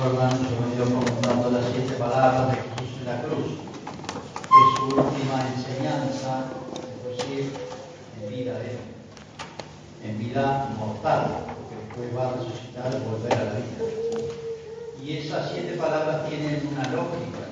[0.00, 0.30] recuerdan,
[0.78, 3.60] yo vengo contando las siete palabras de Jesús en la cruz.
[4.48, 6.44] Es su última enseñanza,
[6.96, 7.52] es decir,
[8.22, 8.78] en vida de
[10.02, 13.84] en vida mortal, porque después va a resucitar y volver a la vida.
[15.02, 17.44] Y esas siete palabras tienen una lógica.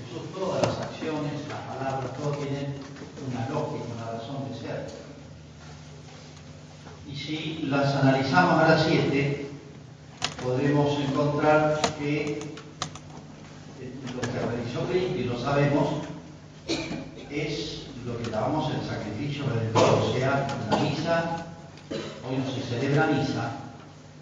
[0.00, 2.76] Jesús todas las acciones, las palabras, todo tienen
[3.28, 4.86] una lógica, una razón de ser.
[7.06, 9.45] Y si las analizamos a las siete,
[10.42, 12.40] podemos encontrar que
[14.14, 15.88] lo que realizó Cristo, y lo sabemos,
[17.30, 21.46] es lo que llamamos el sacrificio redentor, o sea, la misa,
[21.90, 23.50] hoy no se celebra misa,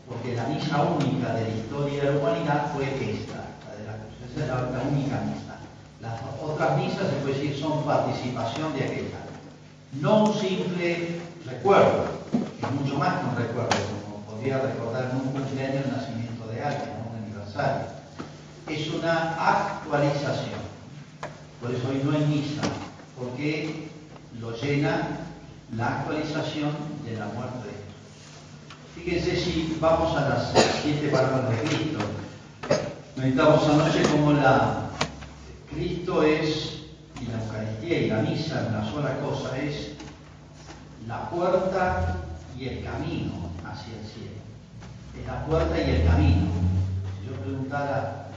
[0.09, 4.15] porque la misa única de la historia de la humanidad fue esta, la de la
[4.35, 5.59] es la, única misa.
[6.01, 9.19] Las otras misas, se puede decir, son participación de aquella.
[10.01, 13.77] No un simple recuerdo, es mucho más que un recuerdo,
[14.53, 17.87] recordar en un cumpleaños el nacimiento de alguien, un aniversario.
[18.69, 20.61] Es una actualización.
[21.61, 22.63] Por eso hoy no hay misa,
[23.19, 23.89] porque
[24.39, 25.21] lo llena
[25.77, 26.73] la actualización
[27.05, 29.01] de la muerte de.
[29.01, 31.99] Fíjense si vamos a las siete palabras de Cristo.
[33.17, 34.91] Meditamos anoche como la
[35.73, 36.83] Cristo es,
[37.21, 39.93] y la Eucaristía y la misa, una sola cosa, es
[41.09, 42.17] la puerta
[42.59, 44.41] y el camino hacia el cielo.
[45.19, 46.47] Es la puerta y el camino.
[47.21, 48.29] Si yo preguntara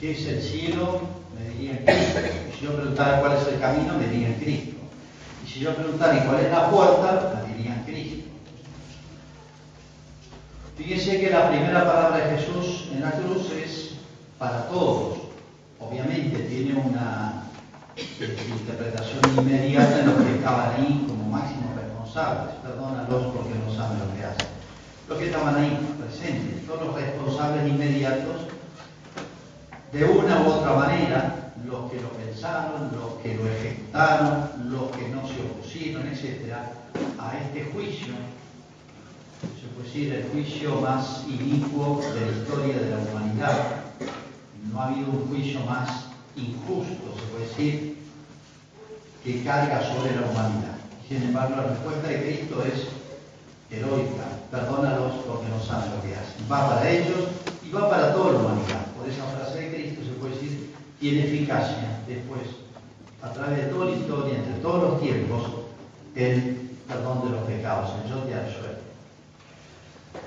[0.00, 1.00] qué es el cielo,
[1.38, 2.20] me dirían Cristo.
[2.48, 4.76] Y si yo preguntara cuál es el camino, me dirían Cristo.
[5.44, 8.28] Y si yo preguntara cuál es la puerta, me dirían Cristo.
[10.76, 13.90] Fíjense que la primera palabra de Jesús en la cruz es
[14.38, 15.18] para todos.
[15.78, 17.44] Obviamente tiene una
[17.96, 21.61] interpretación inmediata en lo que estaban ahí como máximo
[22.12, 24.48] responsables, perdónalos porque no saben lo que hacen.
[25.08, 28.36] Los que estaban ahí presentes, todos los responsables inmediatos,
[29.92, 35.08] de una u otra manera, los que lo pensaron, los que lo ejecutaron, los que
[35.08, 36.54] no se opusieron, etc.,
[37.18, 38.14] a este juicio,
[39.60, 43.58] se puede decir el juicio más inicuo de la historia de la humanidad.
[44.70, 46.06] No ha habido un juicio más
[46.36, 47.98] injusto, se puede decir,
[49.24, 50.71] que carga sobre la humanidad.
[51.12, 52.88] Sin embargo, la respuesta de Cristo es
[53.70, 54.32] heroica.
[54.50, 56.40] Perdónalos porque no saben lo que hacen.
[56.50, 57.28] Va para ellos
[57.62, 58.86] y va para toda la humanidad.
[58.96, 62.40] Por esa frase de Cristo se puede decir, tiene eficacia después,
[63.20, 65.42] a través de toda la historia, entre todos los tiempos,
[66.16, 68.80] el perdón de los pecados, el yo te absuelvo.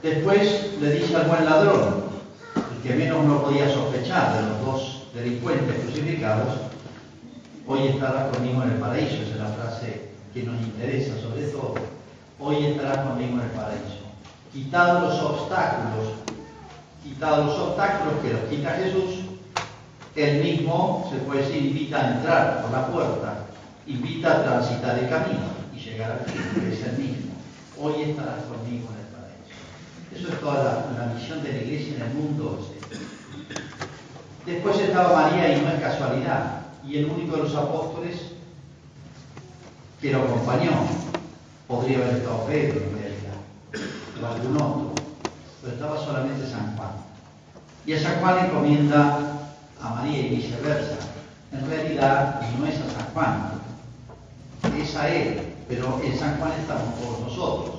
[0.04, 1.96] Después le dice al buen ladrón,
[2.56, 6.54] el que menos no podía sospechar de los dos delincuentes crucificados,
[7.66, 10.05] hoy estará conmigo en el paraíso, esa es la frase
[10.36, 11.76] que nos interesa sobre todo,
[12.42, 14.04] hoy estará conmigo en el paraíso.
[14.52, 16.12] Quitado los obstáculos,
[17.02, 19.22] quitado los obstáculos que los quita Jesús,
[20.14, 23.46] él mismo, se puede decir, invita a entrar por la puerta,
[23.88, 27.32] invita a transitar el camino y llegar al fin, que es el mismo.
[27.82, 29.56] Hoy estarás conmigo en el paraíso.
[30.14, 32.60] Eso es toda la, misión de la iglesia en el mundo.
[34.46, 36.62] Después estaba María y no es casualidad.
[36.86, 38.36] Y el único de los apóstoles
[40.06, 40.72] que lo acompañó.
[41.68, 44.94] Podría haber estado Pedro en realidad, o algún otro,
[45.62, 46.92] pero estaba solamente San Juan.
[47.88, 49.18] Y a San Juan encomienda
[49.82, 50.98] a María y viceversa.
[51.52, 53.52] En realidad no es a San Juan,
[54.80, 57.76] es a él, pero en San Juan estamos todos nosotros,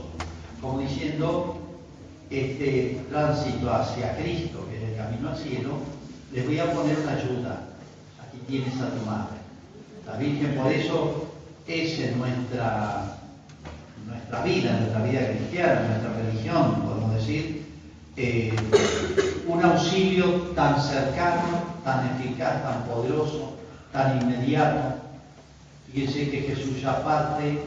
[0.60, 1.60] como diciendo,
[2.28, 5.74] este tránsito hacia Cristo, que es el camino al cielo,
[6.32, 7.68] les voy a poner una ayuda.
[8.20, 9.36] Aquí tienes a tu madre.
[10.04, 11.25] La Virgen por eso
[11.66, 13.18] es en nuestra,
[14.06, 17.66] nuestra vida, nuestra vida cristiana, nuestra religión, podemos decir,
[18.16, 18.54] eh,
[19.46, 23.56] un auxilio tan cercano, tan eficaz, tan poderoso,
[23.92, 24.96] tan inmediato.
[25.92, 27.58] Fíjense que Jesús ya parte,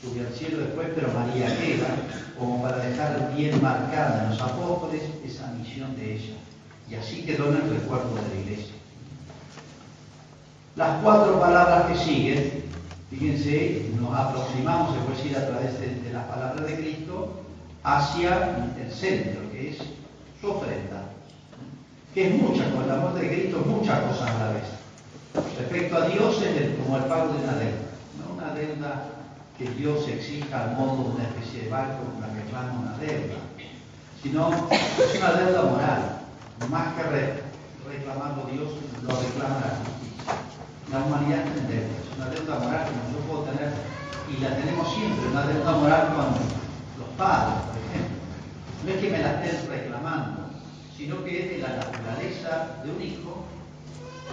[0.00, 1.88] sube al cielo después, pero María queda,
[2.38, 6.34] como para dejar bien marcada en los apóstoles esa misión de ella.
[6.88, 8.74] Y así quedó en el recuerdo de la iglesia.
[10.76, 12.68] Las cuatro palabras que siguen
[13.10, 17.40] Fíjense, nos aproximamos, se puede decir, a través de, las palabras de Cristo
[17.82, 19.78] hacia el centro, que es
[20.40, 21.04] su ofrenda,
[22.12, 24.64] que es mucha cosa, la muerte de Cristo muchas cosas a la vez.
[25.58, 27.88] Respecto a Dios es como el pago de una deuda,
[28.18, 29.08] no una deuda
[29.56, 33.40] que Dios exija al modo de una especie de banco con la reclama una deuda,
[34.22, 36.20] sino es una deuda moral,
[36.68, 38.68] más que reclamarlo Dios,
[39.02, 40.34] lo reclama la justicia.
[40.92, 43.72] La humanidad está en deuda una deuda moral que yo puedo tener,
[44.28, 46.26] y la tenemos siempre, una deuda moral con
[46.98, 48.18] los padres, por ejemplo.
[48.84, 50.40] No es que me la estén reclamando,
[50.96, 53.44] sino que es de la naturaleza de un hijo,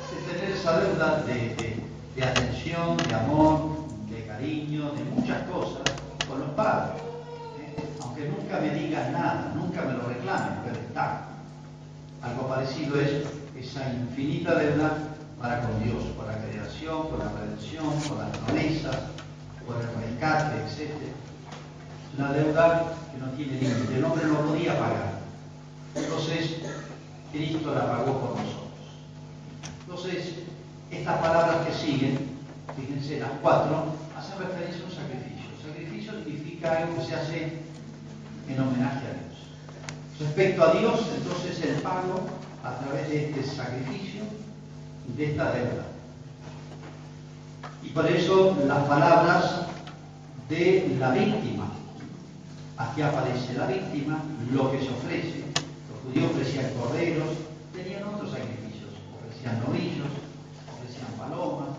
[0.10, 5.84] de tener esa deuda de, atención, de amor, de cariño, de muchas cosas
[6.28, 7.02] con los padres.
[7.60, 7.84] ¿eh?
[8.02, 11.28] Aunque nunca me digan nada, nunca me lo reclamen, pero está.
[12.24, 15.15] Algo parecido es esa infinita deuda
[15.46, 18.98] para con Dios, por la creación, por la redención, por las promesas,
[19.68, 20.90] por el rescate, etc.
[20.90, 25.20] Es una deuda que no tiene límite, el hombre no podía pagar.
[25.94, 26.62] Entonces,
[27.32, 28.82] Cristo la pagó por nosotros.
[29.82, 30.34] Entonces,
[30.90, 32.18] estas palabras que siguen,
[32.76, 35.46] fíjense, las cuatro, hacen referencia a un sacrificio.
[35.62, 37.54] sacrificio significa algo que se hace
[38.50, 39.38] en homenaje a Dios.
[40.20, 42.26] Respecto a Dios, entonces el pago
[42.64, 44.24] a través de este sacrificio,
[45.16, 45.86] de esta deuda.
[47.84, 49.66] Y por eso las palabras
[50.50, 51.72] de la víctima.
[52.78, 54.22] Aquí aparece la víctima,
[54.52, 55.44] lo que se ofrece.
[55.90, 57.30] Los judíos ofrecían corderos,
[57.74, 60.08] tenían otros sacrificios, ofrecían novillos,
[60.76, 61.78] ofrecían palomas.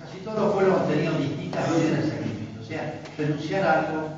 [0.00, 4.08] Casi todos los pueblos tenían distintas maneras de sacrificio, o sea, renunciar a algo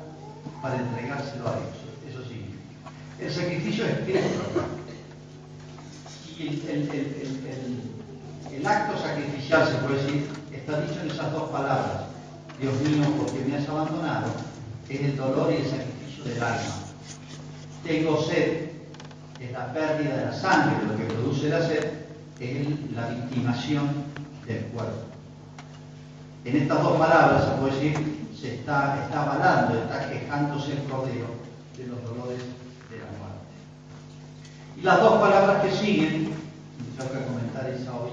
[0.61, 1.81] para entregárselo a Dios.
[2.09, 2.57] Eso significa.
[3.19, 4.43] El sacrificio es Cristo.
[6.37, 8.00] Y el,
[8.65, 12.03] acto sacrificial, se puede decir, está dicho en esas dos palabras.
[12.59, 14.27] Dios mío, porque me has abandonado,
[14.87, 16.75] es el dolor y el sacrificio del alma.
[17.83, 18.69] Tengo sed,
[19.39, 22.01] es la pérdida de la sangre, lo que produce la sed
[22.39, 23.89] es la victimación
[24.45, 25.05] del cuerpo.
[26.43, 31.27] En estas dos palabras se puede decir, se está, está avalando, está quejándose el cordero
[31.77, 32.41] de los dolores
[32.89, 33.55] de la muerte.
[34.77, 38.11] Y las dos palabras que siguen, me toca comentar esa hoy,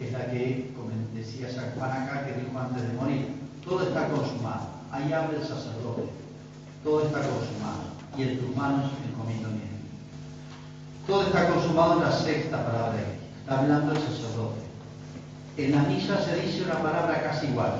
[0.00, 0.70] es la que
[1.14, 3.34] decía San Juan acá, que dijo antes de morir,
[3.64, 4.68] todo está consumado.
[4.92, 6.04] Ahí habla el sacerdote,
[6.84, 7.98] todo está consumado.
[8.16, 9.60] Y en tus manos encomiendo mi
[11.06, 13.24] Todo está consumado en la sexta palabra de Cristo.
[13.40, 14.60] Está hablando el sacerdote.
[15.56, 17.74] En la misa se dice una palabra casi igual.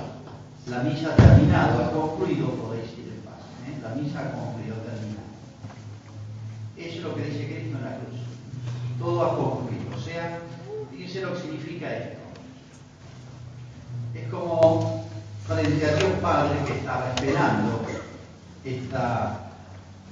[0.66, 3.40] La misa ha terminado, ha concluido, podéis ir en paz.
[3.66, 3.78] ¿eh?
[3.82, 5.28] La misa ha concluido, terminado.
[6.76, 8.20] Eso es lo que dice Cristo en la cruz.
[8.98, 9.96] Todo ha concluido.
[9.96, 10.38] O sea,
[11.08, 12.18] fíjense lo que significa esto.
[14.14, 15.06] Es como
[15.46, 17.82] frente a Dios Padre que estaba esperando
[18.64, 18.96] este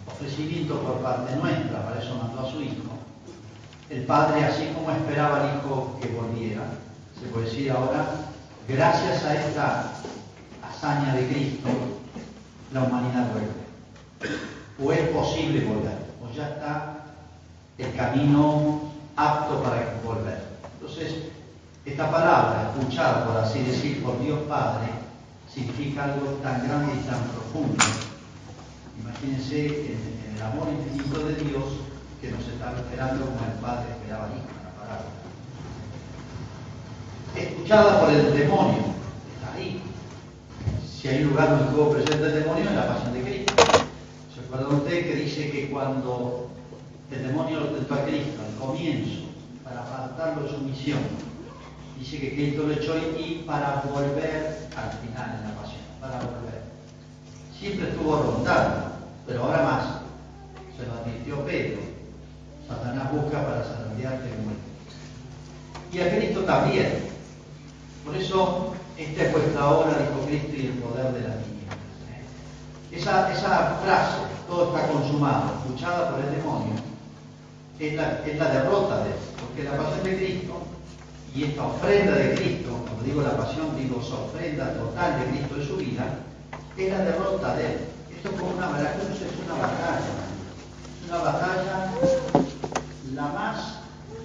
[0.06, 2.96] ofrecimiento por parte nuestra, para eso mandó a su Hijo.
[3.90, 6.62] El Padre, así como esperaba al Hijo que volviera,
[7.20, 8.06] se puede decir ahora,
[8.66, 9.92] gracias a esta
[10.66, 11.68] hazaña de Cristo,
[12.72, 14.36] la humanidad vuelve.
[14.82, 16.96] O es posible volver, o ya está
[17.78, 20.45] el camino apto para volver.
[20.78, 21.14] Entonces,
[21.86, 24.88] esta palabra, escuchada por así decir por Dios Padre,
[25.52, 27.82] significa algo tan grande y tan profundo.
[29.00, 31.64] Imagínense en, el amor infinito de Dios
[32.20, 35.06] que nos está esperando como el Padre esperaba al Hijo, la palabra.
[37.34, 38.82] Escuchada por el demonio,
[39.34, 39.82] está ahí.
[40.84, 43.54] Si hay lugar donde estuvo presente el demonio, en la pasión de Cristo.
[44.34, 46.50] ¿Se acuerda usted que dice que cuando
[47.10, 49.25] el demonio tentó a Cristo al comienzo
[49.66, 51.00] para apartarlo de su misión,
[51.98, 56.62] dice que Cristo lo echó y para volver al final en la pasión, para volver.
[57.58, 58.92] Siempre estuvo rondando,
[59.26, 59.84] pero ahora más.
[60.76, 61.80] Se lo advirtió Pedro.
[62.68, 65.96] Satanás busca para zarandearte el.
[65.96, 67.06] Y a Cristo también.
[68.04, 71.34] Por eso, esta es vuestra hora, dijo Cristo, y el poder de la.
[72.92, 76.74] Esa, esa frase, todo está consumado, escuchada por el demonio,
[77.78, 79.16] es la, es la derrota de él.
[79.40, 80.54] Porque la pasión de Cristo
[81.34, 85.56] y esta ofrenda de Cristo, cuando digo la pasión, digo esa ofrenda total de Cristo
[85.56, 86.04] en su vida,
[86.76, 87.78] es la derrota de él.
[88.16, 90.00] Esto es como una, la cruz es una batalla.
[91.04, 91.90] Es una batalla
[93.16, 93.78] la más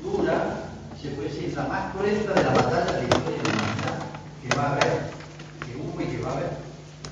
[0.03, 0.67] dura,
[1.01, 4.63] se puede decir, la más cruenta de la batalla de la historia de que va
[4.63, 5.11] a haber,
[5.65, 6.51] que hubo y que va a haber.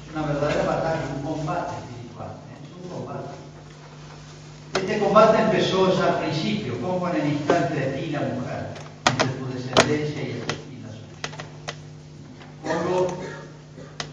[0.03, 2.29] Es una verdadera batalla, un combate espiritual.
[2.29, 2.57] ¿eh?
[2.63, 3.29] Es un combate.
[4.73, 8.69] Este combate empezó ya al principio, como en el instante de ti la mujer
[9.49, 10.43] descendencia y
[10.83, 11.33] la suya.
[12.61, 13.07] Pongo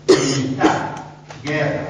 [0.06, 0.96] enemistad,
[1.42, 1.84] guerra.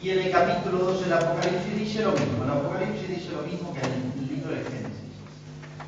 [0.00, 2.44] Y en el capítulo 12 del Apocalipsis dice lo mismo.
[2.44, 5.18] El Apocalipsis dice lo mismo que en el libro de Génesis.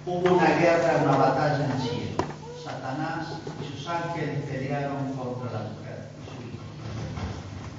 [0.05, 2.25] Hubo una guerra, una batalla en el cielo.
[2.65, 6.65] Satanás y sus ángeles pelearon contra la mujer y su hijo.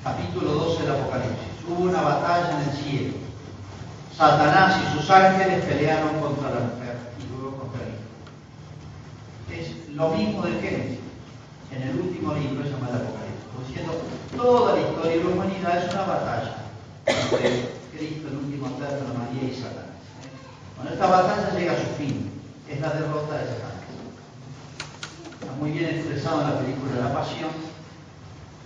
[0.06, 1.68] Capítulo 12 del Apocalipsis.
[1.68, 3.25] Hubo una batalla en el cielo.
[4.18, 6.96] Satanás y sus ángeles pelearon contra la mujer
[9.60, 11.00] es lo mismo de Génesis.
[11.72, 14.02] En el último libro se llama el Apocalipsis, diciendo,
[14.36, 16.56] toda la historia de la humanidad es una batalla
[17.06, 20.00] entre Cristo, el último término, María y Satanás.
[20.78, 22.32] Bueno, esta batalla llega a su fin,
[22.70, 23.76] es la derrota de Satanás.
[25.42, 27.52] Está muy bien expresado en la película La Pasión,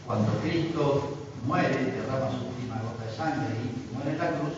[0.05, 4.53] cuando Cristo muere, derrama su última gota de sangre y muere en la cruz,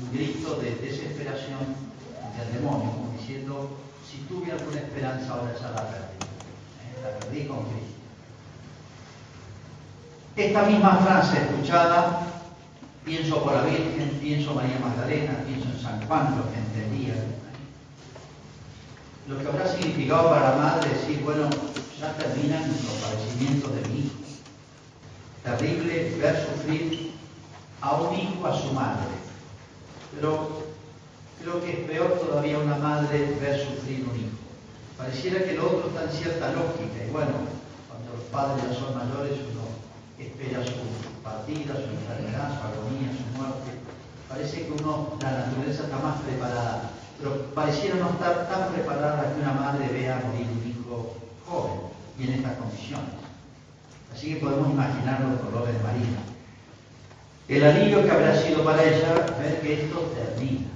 [0.00, 1.60] un grito de desesperación
[2.38, 3.76] del demonio, como diciendo,
[4.08, 7.02] si tuve alguna esperanza ahora ya la perdí, ¿eh?
[7.02, 8.00] la perdí con Cristo.
[10.36, 12.26] Esta misma frase escuchada,
[13.04, 17.14] pienso por la Virgen, pienso María Magdalena, pienso en San Juan, lo que entendía.
[19.28, 21.50] Lo que habrá significado para la madre decir, bueno,
[22.00, 24.19] ya terminan los padecimientos de mi hijo.
[25.56, 27.12] Terrible ver sufrir
[27.80, 29.10] a un hijo a su madre.
[30.14, 30.62] Pero
[31.42, 34.38] creo que es peor todavía una madre ver sufrir un hijo.
[34.96, 37.04] Pareciera que lo otro está en cierta lógica.
[37.04, 37.50] Y bueno,
[37.88, 39.66] cuando los padres ya son mayores, uno
[40.18, 40.86] espera su
[41.24, 43.70] partida, su enfermedad, su agonía, su muerte.
[44.28, 49.40] Parece que uno, la naturaleza está más preparada, pero pareciera no estar tan preparada que
[49.40, 51.80] una madre vea morir un hijo joven
[52.18, 53.29] y en estas condiciones.
[54.20, 56.20] Así que podemos imaginar los dolores de María.
[57.48, 60.68] El alivio que habrá sido para ella ver que esto termina.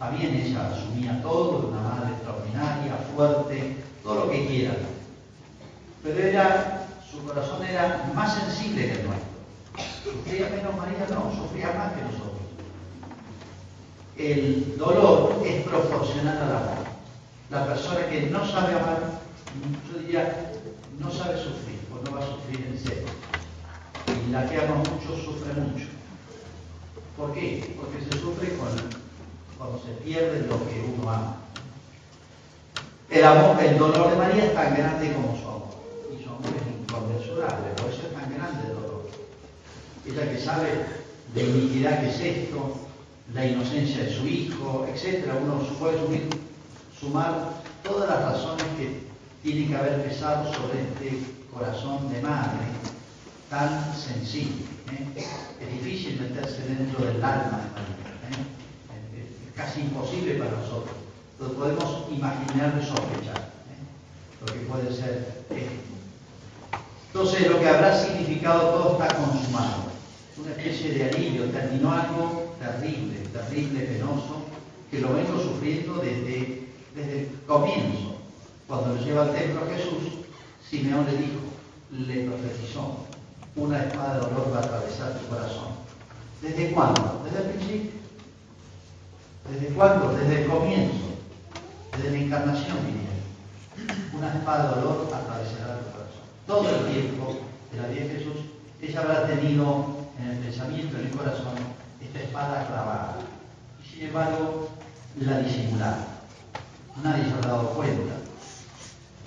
[0.00, 4.72] También ella asumía todo, una madre extraordinaria, fuerte, todo lo que quiera.
[6.02, 9.28] Pero era su corazón era más sensible que el nuestro.
[10.02, 12.42] Sufría menos María, no, sufría más que nosotros.
[14.18, 16.84] El dolor es proporcional al amor.
[17.48, 19.20] La persona que no sabe amar,
[19.92, 20.50] yo diría,
[20.98, 23.08] no sabe sufrir, o no va a sufrir en serio.
[24.30, 25.86] La que ama mucho sufre mucho.
[27.16, 27.76] ¿Por qué?
[27.76, 31.36] Porque se sufre cuando se pierde lo que uno ama.
[33.10, 35.68] El amor, el dolor de María es tan grande como su amor.
[36.12, 39.08] Y su amor es inconmensurable, por eso es tan grande el dolor.
[40.06, 40.86] Ella que sabe
[41.34, 42.76] de iniquidad que es esto,
[43.34, 45.26] la inocencia de su hijo, etc.
[45.42, 45.98] Uno puede
[46.98, 49.00] sumar todas las razones que
[49.42, 52.66] tienen que haber pesado sobre este corazón de madre
[53.48, 54.64] tan sensible.
[54.92, 55.26] ¿eh?
[55.60, 58.00] Es difícil meterse dentro del alma de María.
[58.30, 59.50] ¿eh?
[59.50, 60.96] Es casi imposible para nosotros.
[61.40, 63.38] Lo podemos imaginar y sospechar.
[63.38, 64.40] ¿eh?
[64.40, 65.90] Lo que puede ser esto.
[67.12, 69.90] Entonces, lo que habrá significado todo está consumado.
[70.38, 71.50] Una especie de alivio.
[71.50, 74.44] Terminó algo terrible, terrible, penoso,
[74.90, 78.16] que lo vengo sufriendo desde, desde el comienzo.
[78.68, 80.20] Cuando lo lleva al templo Jesús,
[80.68, 81.40] Simeón le dijo,
[81.90, 83.06] le profetizó,
[83.56, 85.68] una espada de dolor va a atravesar tu corazón.
[86.42, 87.22] ¿Desde cuándo?
[87.24, 87.90] Desde el principio.
[89.50, 90.12] ¿Desde cuándo?
[90.14, 91.16] Desde el comienzo.
[91.96, 93.98] Desde la encarnación, diría.
[94.16, 96.00] Una espada de dolor atravesará tu corazón
[96.50, 97.38] todo el tiempo
[97.70, 98.34] de la vida de Jesús,
[98.82, 99.86] ella habrá tenido
[100.18, 101.54] en el pensamiento, en el corazón,
[102.02, 103.18] esta espada clavada.
[103.80, 104.68] Y sin embargo,
[105.20, 106.06] la disimulaba.
[107.04, 108.14] Nadie se ha dado cuenta.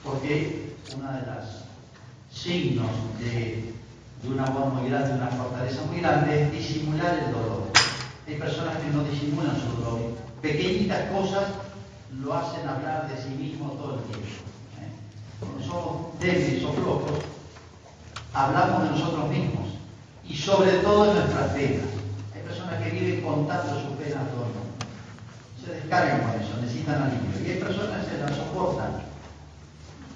[0.03, 1.63] Porque una de las
[2.31, 3.73] signos de,
[4.21, 7.63] de un amor muy grande, de una fortaleza muy grande, es disimular el dolor.
[8.27, 9.99] Hay personas que no disimulan su dolor.
[10.41, 11.45] Pequeñitas cosas
[12.21, 14.43] lo hacen hablar de sí mismo todo el tiempo
[15.43, 17.19] cuando somos débiles o flojos,
[18.33, 19.67] hablamos de nosotros mismos
[20.27, 21.85] y sobre todo de nuestras penas.
[22.33, 24.73] Hay personas que viven contando sus penas todo el mundo.
[25.63, 27.47] Se descargan con eso, necesitan alivio.
[27.47, 29.12] Y hay personas que se las soportan.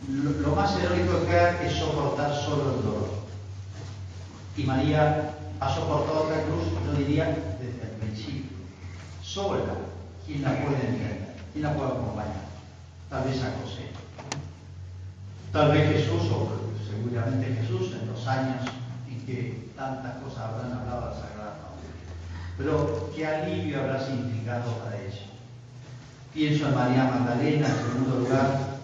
[0.06, 3.10] Lo, más heroico que hay es soportar solo el dolor.
[4.56, 7.26] Y María ha soportado la cruz, yo diría,
[7.60, 8.58] desde el principio.
[9.24, 9.74] Sola,
[10.26, 11.36] ¿quién la puede entender?
[11.52, 12.46] ¿Quién la puede acompañar?
[13.10, 13.90] Tal vez a José.
[15.52, 16.50] Tal vez Jesús, o
[16.88, 18.64] seguramente Jesús, en los años
[19.10, 21.78] en que tantas cosas habrán hablado al Sagrado
[22.58, 25.26] Pero qué alivio habrá significado para ella.
[26.34, 28.77] Pienso en María Magdalena, en segundo lugar,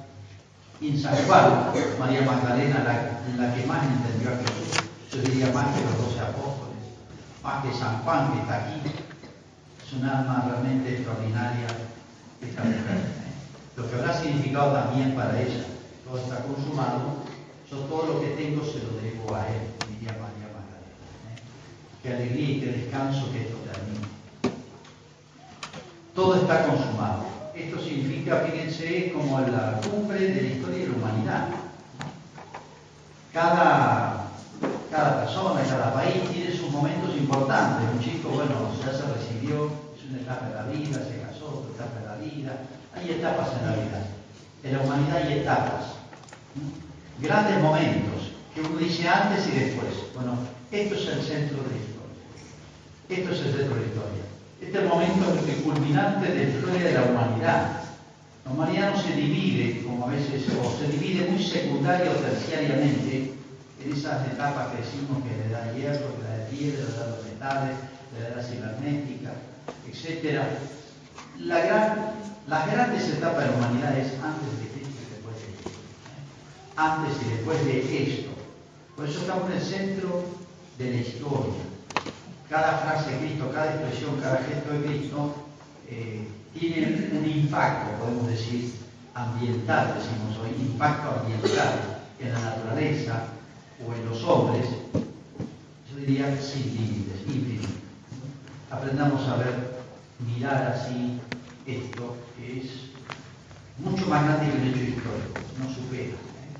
[0.83, 4.83] y en San Juan, María Magdalena, la, que más entendió a Jesús.
[5.13, 6.83] Yo diría más que los doce apóstoles,
[7.41, 8.81] más que San Juan que está aquí.
[9.81, 11.67] Es un alma realmente extraordinaria
[12.41, 12.99] esta mujer.
[12.99, 13.31] ¿eh?
[13.77, 15.63] Lo que habrá significado también para ella
[16.03, 17.23] todo está consumado,
[17.71, 21.31] yo todo lo que tengo se lo debo a Él, diría María Magdalena.
[21.31, 21.39] ¿eh?
[22.03, 24.05] Qué alegría y qué descanso que esto termine.
[26.13, 27.42] Todo está consumado.
[27.55, 31.47] Esto significa, fíjense, como la cumbre de la historia de la humanidad.
[33.31, 34.27] Cada,
[34.89, 37.87] cada persona, cada país tiene sus momentos importantes.
[37.93, 41.85] Un chico, bueno, ya se recibió, es una etapa de la vida, se casó, otra
[41.85, 42.57] etapa de la vida.
[42.95, 44.05] Hay etapas en la vida.
[44.63, 45.93] En la humanidad hay etapas
[47.19, 49.93] grandes momentos que uno dice antes y después.
[50.15, 50.37] Bueno,
[50.71, 52.03] esto es el centro de la historia.
[53.09, 54.32] Esto es el centro de la historia.
[54.65, 55.25] Este es el momento
[55.63, 57.83] culminante de la de la humanidad.
[58.45, 63.33] La humanidad no se divide, como a veces, o se divide muy secundaria o terciariamente
[63.83, 66.95] en esas etapas que decimos que la edad de hierro, que la de piedra, la
[66.95, 67.77] edad de los metales,
[68.13, 69.31] la edad cibernética,
[69.85, 70.41] etc.
[71.39, 72.13] La gran,
[72.47, 75.79] las grandes etapas de la humanidad es antes de Cristo y después de Cristo.
[76.07, 76.77] ¿eh?
[76.77, 78.29] Antes y después de esto.
[78.95, 80.23] Por eso estamos en el centro
[80.77, 81.72] de la historia.
[82.53, 85.35] Cada frase de Cristo, cada expresión, cada gesto de Cristo
[85.89, 88.75] eh, tiene un impacto, podemos decir,
[89.15, 93.23] ambiental, decimos hoy, impacto ambiental en la naturaleza
[93.83, 97.69] o en los hombres, yo diría sin límites, infinito.
[98.69, 99.81] Aprendamos a ver,
[100.19, 101.19] mirar así
[101.65, 102.69] esto, que es
[103.79, 106.03] mucho más grande que el hecho histórico, no supera.
[106.03, 106.53] ¿eh?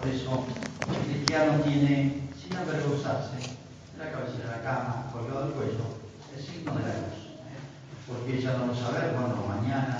[0.00, 0.46] Por eso
[0.88, 3.53] el cristiano tiene, sin avergonzarse,
[3.98, 5.84] la cabeza de la cama, colgado del cuello,
[6.36, 7.18] el signo de la luz.
[7.46, 7.60] ¿eh?
[8.08, 9.98] Porque ya no lo saber, bueno, mañana,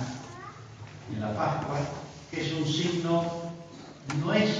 [1.13, 1.79] en la Pascua,
[2.31, 3.25] que es un signo,
[4.21, 4.51] no es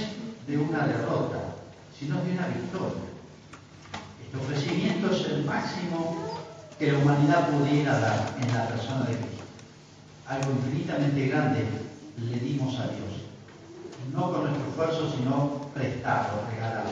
[0.47, 1.55] de una derrota,
[1.97, 3.03] sino de una victoria.
[4.23, 6.39] Este ofrecimiento es el máximo
[6.77, 9.43] que la humanidad pudiera dar en la persona de Cristo.
[10.27, 11.65] Algo infinitamente grande
[12.17, 13.25] le dimos a Dios.
[14.13, 16.89] No con nuestro esfuerzo, sino prestado, regalado,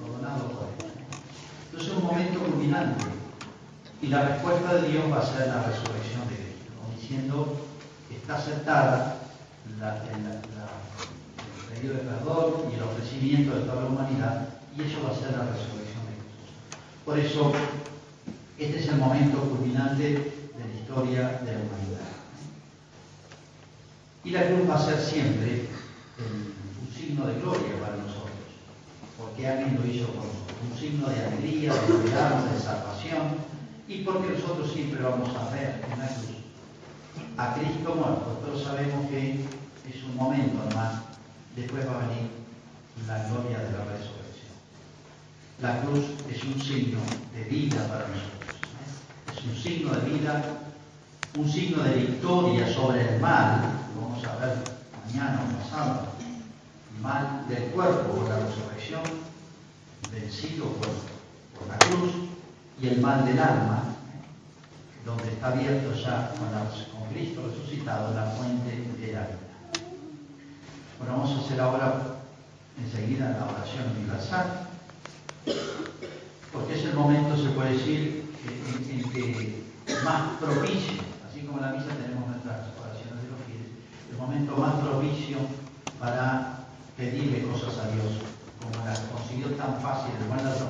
[0.00, 0.92] donado por Él.
[1.66, 2.08] Entonces es un
[4.02, 7.56] Y la respuesta de Dios va a ser la resurrección de Cristo, diciendo
[8.08, 9.16] que está aceptada
[9.80, 15.10] la, el pedido de perdón y el ofrecimiento de toda la humanidad, y eso va
[15.10, 16.52] a ser la resurrección de Cristo.
[17.04, 17.52] Por eso,
[18.58, 22.06] este es el momento culminante de la historia de la humanidad.
[24.24, 25.68] Y la cruz va a ser siempre
[26.18, 28.32] un signo de gloria para nosotros,
[29.18, 33.56] porque alguien lo hizo por nosotros, un signo de alegría, de esperanza, de salvación,
[33.88, 36.36] y porque nosotros siempre vamos a ver en la cruz
[37.36, 38.40] a Cristo muerto.
[38.44, 39.32] Todos sabemos que
[39.88, 41.02] es un momento nomás,
[41.54, 42.30] después va a venir
[43.06, 44.56] la gloria de la resurrección.
[45.60, 47.00] La cruz es un signo
[47.34, 49.36] de vida para nosotros, ¿eh?
[49.36, 50.44] es un signo de vida,
[51.38, 53.62] un signo de victoria sobre el mal,
[53.94, 54.56] lo vamos a ver
[55.06, 56.06] mañana o pasado,
[57.02, 59.02] mal del cuerpo por la resurrección,
[60.12, 60.88] vencido por,
[61.68, 62.12] la cruz,
[62.80, 63.82] y el mal del alma,
[65.04, 69.38] donde está abierto ya con, Cristo resucitado la fuente de la vida.
[70.98, 72.02] Bueno, vamos a hacer ahora
[72.78, 74.68] enseguida la oración universal,
[76.52, 79.56] porque es el momento, se puede decir, en, que
[80.04, 83.70] más propicio, así como la misa tenemos nuestras oraciones de los fieles,
[84.10, 85.38] el momento más propicio
[85.98, 86.66] para
[86.96, 88.35] pedirle cosas a Dios,
[88.72, 90.68] como la consiguió tan fácil ladrón,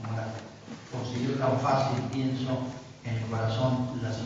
[0.00, 0.28] como la
[0.92, 2.58] consiguió tan fácil, pienso,
[3.04, 4.18] en el corazón las